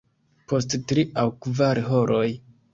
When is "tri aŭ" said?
0.93-1.27